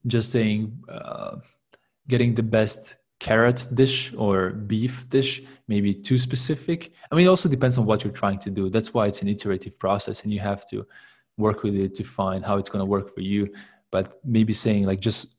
just 0.06 0.30
saying 0.30 0.72
uh, 0.88 1.36
getting 2.08 2.34
the 2.34 2.42
best 2.42 2.96
carrot 3.20 3.66
dish 3.74 4.12
or 4.16 4.50
beef 4.50 5.08
dish 5.08 5.42
maybe 5.68 5.94
too 5.94 6.18
specific. 6.18 6.92
I 7.10 7.14
mean 7.14 7.26
it 7.26 7.28
also 7.28 7.48
depends 7.48 7.78
on 7.78 7.86
what 7.86 8.04
you're 8.04 8.12
trying 8.12 8.38
to 8.40 8.50
do. 8.50 8.68
That's 8.68 8.92
why 8.92 9.06
it's 9.06 9.22
an 9.22 9.28
iterative 9.28 9.78
process 9.78 10.24
and 10.24 10.32
you 10.32 10.40
have 10.40 10.66
to 10.70 10.86
work 11.36 11.62
with 11.62 11.74
it 11.74 11.94
to 11.96 12.04
find 12.04 12.44
how 12.44 12.58
it's 12.58 12.68
going 12.68 12.80
to 12.80 12.86
work 12.86 13.12
for 13.14 13.20
you. 13.20 13.52
But 13.90 14.20
maybe 14.24 14.52
saying 14.52 14.86
like 14.86 15.00
just 15.00 15.36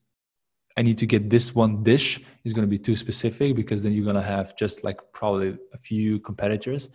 i 0.78 0.82
need 0.82 0.98
to 0.98 1.06
get 1.06 1.30
this 1.30 1.56
one 1.56 1.84
dish 1.84 2.20
is 2.44 2.52
going 2.52 2.68
to 2.68 2.70
be 2.70 2.78
too 2.78 2.98
specific 2.98 3.56
because 3.56 3.82
then 3.82 3.94
you're 3.94 4.04
going 4.04 4.16
to 4.16 4.22
have 4.36 4.58
just 4.58 4.84
like 4.84 5.00
probably 5.14 5.58
a 5.74 5.78
few 5.78 6.20
competitors. 6.20 6.90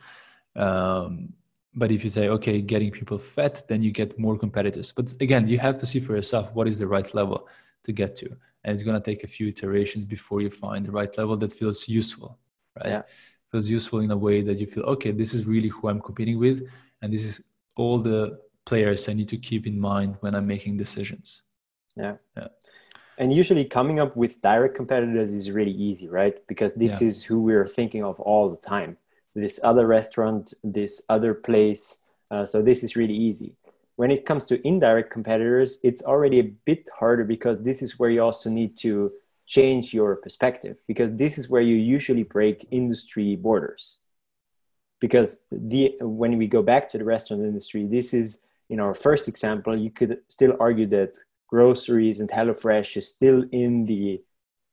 Um, 0.57 1.33
but 1.75 1.93
if 1.93 2.03
you 2.03 2.11
say 2.11 2.29
okay 2.29 2.61
getting 2.61 2.91
people 2.91 3.19
fed 3.19 3.63
then 3.69 3.81
you 3.81 3.93
get 3.93 4.19
more 4.19 4.37
competitors. 4.37 4.93
But 4.93 5.15
again 5.21 5.47
you 5.47 5.59
have 5.59 5.79
to 5.79 5.87
see 5.87 6.01
for 6.01 6.17
yourself 6.17 6.53
what 6.55 6.67
is 6.67 6.79
the 6.79 6.87
right 6.87 7.15
level 7.15 7.49
to 7.85 7.93
get 7.93 8.17
to. 8.17 8.29
And 8.65 8.75
it's 8.75 8.83
going 8.83 9.01
to 9.01 9.03
take 9.03 9.25
a 9.25 9.29
few 9.29 9.49
iterations 9.49 10.05
before 10.05 10.41
you 10.41 10.51
find 10.51 10.85
the 10.85 10.93
right 10.93 11.17
level 11.17 11.37
that 11.39 11.53
feels 11.53 11.89
useful 11.89 12.39
right? 12.77 12.93
Yeah. 12.93 13.03
feels 13.51 13.69
useful 13.69 14.01
in 14.01 14.11
a 14.11 14.17
way 14.17 14.43
that 14.43 14.59
you 14.59 14.67
feel 14.67 14.85
okay 14.85 15.11
this 15.11 15.35
is 15.35 15.47
really 15.47 15.69
who 15.69 15.89
i'm 15.89 16.01
competing 16.01 16.39
with 16.39 16.69
and 17.03 17.13
this 17.13 17.25
is 17.25 17.43
all 17.77 17.99
the 17.99 18.39
players 18.65 19.09
i 19.09 19.13
need 19.13 19.29
to 19.29 19.37
keep 19.37 19.67
in 19.67 19.79
mind 19.79 20.17
when 20.21 20.35
i'm 20.35 20.47
making 20.47 20.77
decisions. 20.77 21.43
Yeah. 21.97 22.17
Yeah. 22.37 22.49
And 23.19 23.33
usually 23.33 23.67
coming 23.67 24.01
up 24.01 24.17
with 24.17 24.41
direct 24.41 24.75
competitors 24.75 25.33
is 25.33 25.51
really 25.51 25.73
easy 25.73 26.09
right? 26.09 26.37
Because 26.47 26.73
this 26.75 27.01
yeah. 27.01 27.09
is 27.09 27.25
who 27.25 27.43
we're 27.43 27.67
thinking 27.67 28.05
of 28.05 28.19
all 28.21 28.49
the 28.49 28.57
time. 28.57 28.97
This 29.35 29.61
other 29.63 29.87
restaurant 29.87 30.55
this 30.63 31.03
other 31.09 31.35
place 31.35 31.99
uh, 32.31 32.45
so 32.45 32.63
this 32.63 32.85
is 32.85 32.95
really 32.95 33.15
easy 33.15 33.57
when 34.01 34.11
it 34.11 34.25
comes 34.25 34.47
to 34.47 34.67
indirect 34.67 35.11
competitors, 35.11 35.79
it's 35.83 36.03
already 36.03 36.39
a 36.41 36.49
bit 36.65 36.89
harder 36.99 37.23
because 37.23 37.61
this 37.61 37.83
is 37.83 37.99
where 37.99 38.09
you 38.09 38.23
also 38.23 38.49
need 38.49 38.75
to 38.75 39.13
change 39.47 39.93
your 39.93 40.17
perspective 40.17 40.81
because 40.89 41.11
this 41.23 41.37
is 41.37 41.51
where 41.51 41.61
you 41.61 41.77
usually 41.77 42.23
break 42.23 42.67
industry 42.71 43.37
borders. 43.37 43.99
Because 45.01 45.45
the 45.53 45.99
when 46.01 46.39
we 46.39 46.47
go 46.47 46.63
back 46.63 46.89
to 46.89 46.97
the 46.97 47.05
restaurant 47.05 47.43
industry, 47.43 47.85
this 47.85 48.15
is 48.15 48.29
in 48.71 48.81
our 48.81 48.95
first 48.95 49.29
example, 49.29 49.77
you 49.77 49.91
could 49.91 50.13
still 50.29 50.55
argue 50.59 50.87
that 50.97 51.19
groceries 51.47 52.21
and 52.21 52.31
HelloFresh 52.31 52.97
is 52.97 53.07
still 53.07 53.45
in 53.53 53.85
the 53.85 54.23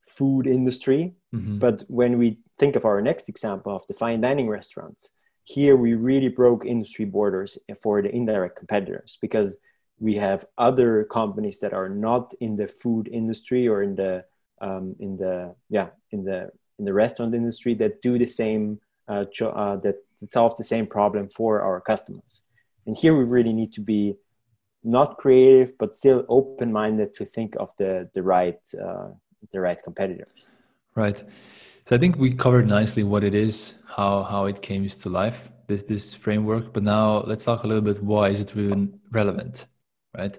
food 0.04 0.48
industry. 0.48 1.16
Mm-hmm. 1.36 1.58
But 1.60 1.84
when 1.90 2.18
we 2.18 2.40
think 2.58 2.78
of 2.78 2.86
our 2.86 3.02
next 3.02 3.28
example 3.28 3.76
of 3.76 3.86
the 3.88 3.94
fine 3.94 4.22
dining 4.22 4.48
restaurants, 4.48 5.10
here 5.48 5.78
we 5.78 5.94
really 5.94 6.28
broke 6.28 6.66
industry 6.66 7.06
borders 7.06 7.58
for 7.82 8.02
the 8.02 8.14
indirect 8.14 8.58
competitors 8.58 9.18
because 9.22 9.56
we 9.98 10.16
have 10.16 10.46
other 10.58 11.06
companies 11.06 11.60
that 11.60 11.74
are 11.74 11.88
not 11.88 12.34
in 12.42 12.58
the 12.58 12.68
food 12.68 13.08
industry 13.08 13.66
or 13.66 13.82
in 13.82 13.96
the 13.96 14.26
um, 14.60 14.94
in 15.00 15.16
the 15.16 15.56
yeah 15.70 15.88
in 16.12 16.26
the 16.26 16.52
in 16.80 16.84
the 16.84 16.94
restaurant 16.94 17.34
industry 17.34 17.74
that 17.76 18.02
do 18.02 18.18
the 18.18 18.26
same 18.26 18.82
uh, 19.08 19.24
uh, 19.42 19.78
that 19.78 19.96
solve 20.28 20.58
the 20.58 20.66
same 20.66 20.86
problem 20.86 21.30
for 21.30 21.62
our 21.62 21.80
customers. 21.80 22.44
And 22.86 22.98
here 22.98 23.16
we 23.16 23.24
really 23.24 23.54
need 23.54 23.72
to 23.74 23.82
be 23.82 24.16
not 24.84 25.18
creative 25.18 25.78
but 25.78 25.96
still 25.96 26.26
open-minded 26.28 27.14
to 27.14 27.26
think 27.26 27.56
of 27.58 27.72
the 27.78 28.10
the 28.14 28.22
right 28.22 28.60
uh, 28.76 29.12
the 29.54 29.62
right 29.62 29.82
competitors. 29.82 30.50
Right 30.94 31.24
so 31.88 31.96
I 31.96 32.00
think 32.00 32.18
we 32.18 32.34
covered 32.34 32.68
nicely 32.68 33.04
what 33.04 33.24
it 33.24 33.34
is, 33.34 33.76
how 33.88 34.24
how 34.24 34.46
it 34.46 34.62
came 34.62 34.86
to 34.86 35.10
life, 35.10 35.50
this 35.68 35.84
this 35.84 36.14
framework. 36.14 36.74
But 36.74 36.84
now 36.84 37.22
let's 37.22 37.46
talk 37.46 37.64
a 37.64 37.68
little 37.68 37.82
bit 37.82 38.04
why 38.04 38.28
is 38.28 38.42
it 38.42 38.54
really 38.56 38.90
relevant, 39.10 39.68
right? 40.14 40.38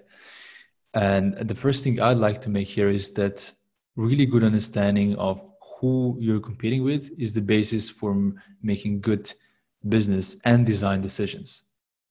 And 0.93 1.35
the 1.35 1.55
first 1.55 1.83
thing 1.83 1.99
I'd 1.99 2.17
like 2.17 2.39
to 2.41 2.51
make 2.51 2.67
here 2.67 2.89
is 2.89 3.11
that 3.13 3.51
really 3.95 4.27
good 4.27 4.43
understanding 4.43 5.15
of 5.15 5.41
who 5.81 6.15
you're 6.19 6.39
competing 6.39 6.83
with 6.83 7.09
is 7.17 7.33
the 7.33 7.41
basis 7.41 7.89
for 7.89 8.31
making 8.61 9.01
good 9.01 9.33
business 9.87 10.37
and 10.45 10.67
design 10.67 11.01
decisions, 11.01 11.63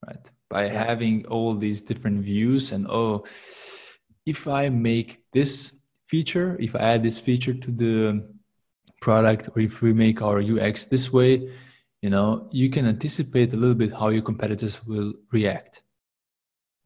right? 0.04 0.30
By 0.50 0.66
having 0.66 1.26
all 1.26 1.52
these 1.52 1.80
different 1.80 2.24
views 2.24 2.72
and 2.72 2.88
oh, 2.90 3.24
if 4.26 4.48
I 4.48 4.68
make 4.68 5.18
this 5.30 5.78
feature, 6.08 6.56
if 6.58 6.74
I 6.74 6.80
add 6.80 7.04
this 7.04 7.20
feature 7.20 7.54
to 7.54 7.70
the 7.70 8.37
product, 9.00 9.48
or 9.54 9.60
if 9.60 9.82
we 9.82 9.92
make 9.92 10.22
our 10.22 10.40
UX 10.40 10.86
this 10.86 11.12
way, 11.12 11.50
you 12.02 12.10
know, 12.10 12.48
you 12.50 12.70
can 12.70 12.86
anticipate 12.86 13.52
a 13.52 13.56
little 13.56 13.74
bit 13.74 13.92
how 13.92 14.08
your 14.08 14.22
competitors 14.22 14.84
will 14.86 15.14
react 15.32 15.82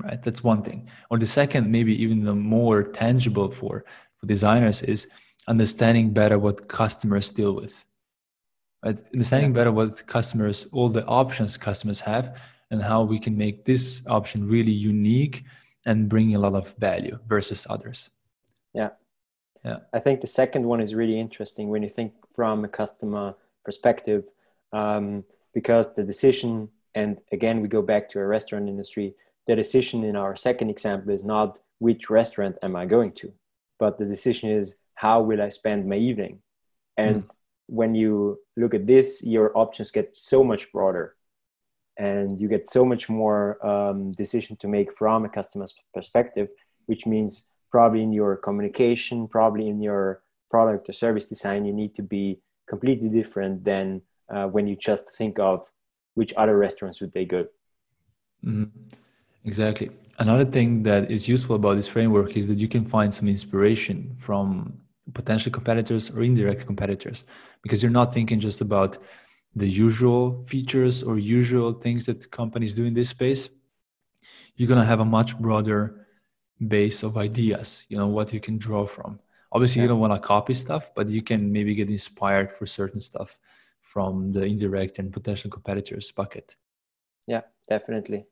right? 0.02 0.22
That's 0.22 0.42
one 0.42 0.62
thing. 0.62 0.88
Or 1.10 1.18
the 1.18 1.26
second 1.26 1.70
maybe 1.70 2.00
even 2.02 2.24
the 2.24 2.34
more 2.34 2.82
tangible 2.82 3.50
for 3.50 3.84
for 4.16 4.26
designers 4.26 4.82
is 4.82 5.08
understanding 5.48 6.12
better 6.12 6.38
what 6.38 6.68
customers 6.68 7.30
deal 7.30 7.54
with 7.54 7.84
right? 8.84 9.00
Understanding 9.12 9.52
better 9.52 9.72
what 9.72 10.06
customers 10.06 10.66
all 10.72 10.88
the 10.88 11.04
options 11.06 11.56
customers 11.56 12.00
have 12.00 12.40
and 12.70 12.82
how 12.82 13.02
we 13.02 13.18
can 13.18 13.36
make 13.36 13.64
this 13.64 14.04
option 14.06 14.48
really 14.48 14.72
unique 14.72 15.44
and 15.84 16.08
bring 16.08 16.34
a 16.34 16.38
lot 16.38 16.54
of 16.54 16.74
value 16.76 17.18
versus 17.26 17.66
others. 17.68 18.10
Yeah 18.74 18.90
yeah 19.64 19.78
i 19.92 19.98
think 19.98 20.20
the 20.20 20.26
second 20.26 20.64
one 20.64 20.80
is 20.80 20.94
really 20.94 21.18
interesting 21.18 21.68
when 21.68 21.82
you 21.82 21.88
think 21.88 22.12
from 22.34 22.64
a 22.64 22.68
customer 22.68 23.34
perspective 23.64 24.24
um, 24.72 25.24
because 25.54 25.94
the 25.94 26.02
decision 26.02 26.68
and 26.94 27.20
again 27.30 27.60
we 27.60 27.68
go 27.68 27.82
back 27.82 28.08
to 28.08 28.18
a 28.18 28.26
restaurant 28.26 28.68
industry 28.68 29.14
the 29.46 29.56
decision 29.56 30.04
in 30.04 30.16
our 30.16 30.36
second 30.36 30.70
example 30.70 31.12
is 31.12 31.24
not 31.24 31.60
which 31.78 32.10
restaurant 32.10 32.56
am 32.62 32.76
I 32.76 32.86
going 32.86 33.12
to, 33.12 33.32
but 33.78 33.98
the 33.98 34.04
decision 34.04 34.50
is 34.50 34.78
how 34.94 35.22
will 35.22 35.42
I 35.42 35.48
spend 35.48 35.88
my 35.88 35.96
evening. 35.96 36.40
And 36.96 37.24
mm. 37.24 37.36
when 37.66 37.94
you 37.94 38.38
look 38.56 38.74
at 38.74 38.86
this, 38.86 39.24
your 39.24 39.56
options 39.58 39.90
get 39.90 40.16
so 40.16 40.44
much 40.44 40.70
broader 40.70 41.16
and 41.96 42.40
you 42.40 42.48
get 42.48 42.70
so 42.70 42.84
much 42.84 43.08
more 43.08 43.64
um, 43.66 44.12
decision 44.12 44.56
to 44.56 44.68
make 44.68 44.92
from 44.92 45.24
a 45.24 45.28
customer's 45.28 45.74
perspective, 45.92 46.50
which 46.86 47.04
means 47.04 47.48
probably 47.72 48.02
in 48.02 48.12
your 48.12 48.36
communication, 48.36 49.26
probably 49.26 49.68
in 49.68 49.82
your 49.82 50.22
product 50.50 50.88
or 50.88 50.92
service 50.92 51.26
design, 51.26 51.64
you 51.64 51.72
need 51.72 51.94
to 51.96 52.02
be 52.02 52.38
completely 52.68 53.08
different 53.08 53.64
than 53.64 54.02
uh, 54.32 54.46
when 54.46 54.66
you 54.68 54.76
just 54.76 55.04
think 55.16 55.38
of 55.38 55.64
which 56.14 56.32
other 56.36 56.56
restaurants 56.56 57.00
would 57.00 57.12
they 57.12 57.24
go. 57.24 57.46
Mm-hmm. 58.44 58.64
Exactly. 59.44 59.90
Another 60.18 60.44
thing 60.44 60.82
that 60.84 61.10
is 61.10 61.26
useful 61.26 61.56
about 61.56 61.74
this 61.76 61.88
framework 61.88 62.36
is 62.36 62.46
that 62.48 62.58
you 62.58 62.68
can 62.68 62.84
find 62.84 63.12
some 63.12 63.28
inspiration 63.28 64.14
from 64.18 64.78
potential 65.14 65.50
competitors 65.50 66.10
or 66.10 66.22
indirect 66.22 66.64
competitors 66.66 67.24
because 67.62 67.82
you're 67.82 67.90
not 67.90 68.14
thinking 68.14 68.38
just 68.38 68.60
about 68.60 68.98
the 69.56 69.68
usual 69.68 70.44
features 70.44 71.02
or 71.02 71.18
usual 71.18 71.72
things 71.72 72.06
that 72.06 72.30
companies 72.30 72.74
do 72.74 72.84
in 72.84 72.94
this 72.94 73.08
space. 73.08 73.48
You're 74.56 74.68
going 74.68 74.80
to 74.80 74.86
have 74.86 75.00
a 75.00 75.04
much 75.04 75.36
broader 75.38 76.01
base 76.68 77.02
of 77.02 77.16
ideas, 77.16 77.86
you 77.88 77.96
know, 77.96 78.06
what 78.06 78.32
you 78.32 78.40
can 78.40 78.58
draw 78.58 78.86
from. 78.86 79.18
Obviously, 79.52 79.80
yeah. 79.80 79.84
you 79.84 79.88
don't 79.88 80.00
want 80.00 80.14
to 80.14 80.18
copy 80.18 80.54
stuff, 80.54 80.94
but 80.94 81.08
you 81.08 81.22
can 81.22 81.52
maybe 81.52 81.74
get 81.74 81.90
inspired 81.90 82.50
for 82.50 82.66
certain 82.66 83.00
stuff 83.00 83.38
from 83.80 84.32
the 84.32 84.44
indirect 84.44 84.98
and 84.98 85.12
potential 85.12 85.50
competitors 85.50 86.10
bucket. 86.12 86.56
Yeah, 87.26 87.42
definitely. 87.68 88.26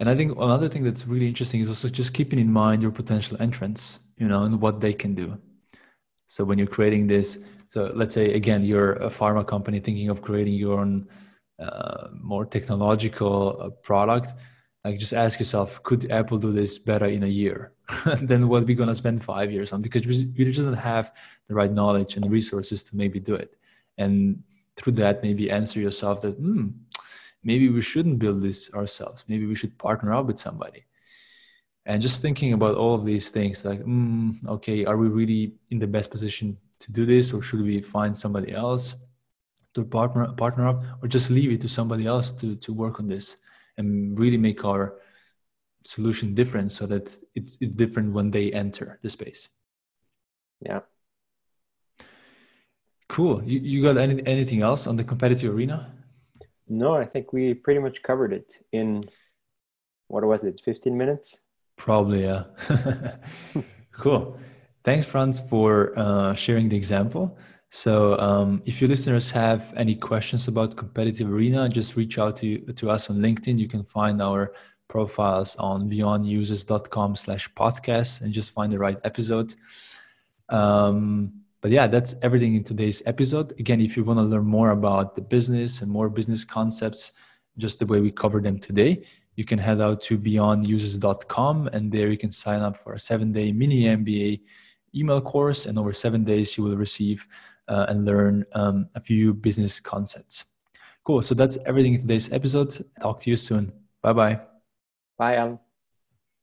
And 0.00 0.08
I 0.08 0.14
think 0.14 0.36
another 0.36 0.68
thing 0.68 0.82
that's 0.82 1.06
really 1.06 1.28
interesting 1.28 1.60
is 1.60 1.68
also 1.68 1.88
just 1.88 2.14
keeping 2.14 2.38
in 2.38 2.50
mind 2.50 2.82
your 2.82 2.90
potential 2.90 3.36
entrants, 3.40 4.00
you 4.16 4.26
know, 4.26 4.44
and 4.44 4.60
what 4.60 4.80
they 4.80 4.92
can 4.92 5.14
do. 5.14 5.38
So 6.26 6.44
when 6.44 6.58
you're 6.58 6.66
creating 6.66 7.06
this, 7.06 7.38
so 7.68 7.90
let's 7.94 8.14
say 8.14 8.34
again, 8.34 8.64
you're 8.64 8.94
a 8.94 9.08
pharma 9.08 9.46
company 9.46 9.80
thinking 9.80 10.08
of 10.08 10.22
creating 10.22 10.54
your 10.54 10.80
own 10.80 11.08
uh, 11.58 12.08
more 12.12 12.44
technological 12.44 13.60
uh, 13.60 13.70
product. 13.70 14.28
Like 14.84 14.98
just 14.98 15.14
ask 15.14 15.38
yourself, 15.38 15.82
could 15.82 16.10
Apple 16.10 16.38
do 16.38 16.52
this 16.52 16.78
better 16.78 17.06
in 17.06 17.22
a 17.22 17.26
year 17.42 17.72
than 18.20 18.48
what 18.48 18.64
we're 18.64 18.76
gonna 18.76 18.94
spend 18.94 19.24
five 19.24 19.50
years 19.50 19.72
on? 19.72 19.80
Because 19.80 20.06
we 20.06 20.44
just 20.44 20.58
don't 20.58 20.74
have 20.74 21.14
the 21.46 21.54
right 21.54 21.72
knowledge 21.72 22.16
and 22.16 22.30
resources 22.30 22.82
to 22.84 22.96
maybe 22.96 23.18
do 23.18 23.34
it. 23.34 23.56
And 23.96 24.42
through 24.76 24.94
that, 24.94 25.22
maybe 25.22 25.50
answer 25.50 25.80
yourself 25.80 26.20
that, 26.22 26.32
hmm, 26.32 26.68
maybe 27.44 27.68
we 27.68 27.82
shouldn't 27.82 28.18
build 28.18 28.42
this 28.42 28.72
ourselves 28.74 29.24
maybe 29.28 29.46
we 29.46 29.54
should 29.54 29.76
partner 29.78 30.12
up 30.12 30.26
with 30.26 30.38
somebody 30.38 30.84
and 31.86 32.00
just 32.00 32.22
thinking 32.22 32.54
about 32.54 32.74
all 32.74 32.94
of 32.94 33.04
these 33.04 33.28
things 33.30 33.64
like 33.64 33.80
mm, 33.80 34.34
okay 34.48 34.84
are 34.84 34.96
we 34.96 35.08
really 35.08 35.52
in 35.70 35.78
the 35.78 35.86
best 35.86 36.10
position 36.10 36.56
to 36.78 36.90
do 36.90 37.04
this 37.04 37.32
or 37.32 37.42
should 37.42 37.62
we 37.62 37.80
find 37.80 38.16
somebody 38.16 38.52
else 38.52 38.96
to 39.74 39.84
partner 39.84 40.32
partner 40.32 40.66
up 40.66 40.82
or 41.02 41.08
just 41.08 41.30
leave 41.30 41.52
it 41.52 41.60
to 41.60 41.68
somebody 41.68 42.06
else 42.06 42.32
to 42.32 42.56
to 42.56 42.72
work 42.72 42.98
on 42.98 43.06
this 43.06 43.36
and 43.76 44.18
really 44.18 44.38
make 44.38 44.64
our 44.64 44.96
solution 45.84 46.34
different 46.34 46.72
so 46.72 46.86
that 46.86 47.02
it's, 47.34 47.56
it's 47.60 47.74
different 47.76 48.12
when 48.12 48.30
they 48.30 48.52
enter 48.52 48.98
the 49.02 49.10
space 49.10 49.48
yeah 50.60 50.80
cool 53.08 53.42
you, 53.44 53.60
you 53.60 53.82
got 53.82 53.98
any, 53.98 54.26
anything 54.26 54.62
else 54.62 54.86
on 54.86 54.96
the 54.96 55.04
competitive 55.04 55.54
arena 55.54 55.94
no, 56.68 56.94
I 56.94 57.04
think 57.04 57.32
we 57.32 57.54
pretty 57.54 57.80
much 57.80 58.02
covered 58.02 58.32
it 58.32 58.64
in 58.72 59.02
what 60.08 60.24
was 60.24 60.44
it, 60.44 60.60
15 60.60 60.96
minutes? 60.96 61.40
Probably, 61.76 62.24
yeah. 62.24 62.44
cool. 63.92 64.38
Thanks, 64.82 65.06
Franz, 65.06 65.40
for 65.40 65.92
uh, 65.98 66.34
sharing 66.34 66.68
the 66.68 66.76
example. 66.76 67.36
So, 67.74 68.16
um, 68.20 68.62
if 68.66 68.80
your 68.80 68.86
listeners 68.86 69.32
have 69.32 69.74
any 69.76 69.96
questions 69.96 70.46
about 70.46 70.76
competitive 70.76 71.28
arena, 71.28 71.68
just 71.68 71.96
reach 71.96 72.20
out 72.20 72.36
to, 72.36 72.60
to 72.60 72.88
us 72.88 73.10
on 73.10 73.16
LinkedIn. 73.16 73.58
You 73.58 73.66
can 73.66 73.82
find 73.82 74.22
our 74.22 74.54
profiles 74.86 75.56
on 75.56 75.90
beyondusers.com 75.90 77.16
slash 77.16 77.52
podcast 77.54 78.20
and 78.20 78.32
just 78.32 78.52
find 78.52 78.72
the 78.72 78.78
right 78.78 78.98
episode. 79.02 79.56
Um, 80.50 81.32
but 81.60 81.72
yeah, 81.72 81.88
that's 81.88 82.14
everything 82.22 82.54
in 82.54 82.62
today's 82.62 83.02
episode. 83.06 83.58
Again, 83.58 83.80
if 83.80 83.96
you 83.96 84.04
want 84.04 84.20
to 84.20 84.22
learn 84.22 84.46
more 84.46 84.70
about 84.70 85.16
the 85.16 85.22
business 85.22 85.82
and 85.82 85.90
more 85.90 86.08
business 86.08 86.44
concepts, 86.44 87.10
just 87.58 87.80
the 87.80 87.86
way 87.86 88.00
we 88.00 88.12
cover 88.12 88.40
them 88.40 88.60
today, 88.60 89.02
you 89.34 89.44
can 89.44 89.58
head 89.58 89.80
out 89.80 90.00
to 90.02 90.16
beyondusers.com 90.16 91.66
and 91.72 91.90
there 91.90 92.08
you 92.08 92.18
can 92.18 92.30
sign 92.30 92.60
up 92.60 92.76
for 92.76 92.92
a 92.92 93.00
seven 93.00 93.32
day 93.32 93.50
mini 93.50 93.82
MBA 93.82 94.42
email 94.94 95.20
course. 95.20 95.66
And 95.66 95.76
over 95.76 95.92
seven 95.92 96.22
days, 96.22 96.56
you 96.56 96.62
will 96.62 96.76
receive 96.76 97.26
uh, 97.68 97.86
and 97.88 98.04
learn 98.04 98.44
um, 98.52 98.88
a 98.94 99.00
few 99.00 99.34
business 99.34 99.80
concepts. 99.80 100.44
Cool. 101.04 101.22
So 101.22 101.34
that's 101.34 101.58
everything 101.66 101.94
in 101.94 102.00
today's 102.00 102.32
episode. 102.32 102.74
Talk 103.00 103.20
to 103.20 103.30
you 103.30 103.36
soon. 103.36 103.72
Bye 104.02 104.12
bye. 104.12 104.40
Bye, 105.18 105.36
Alen. 105.36 105.63